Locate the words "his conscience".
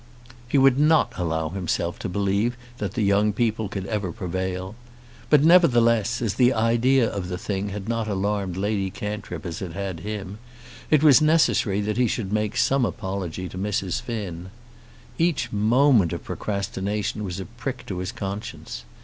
17.99-18.85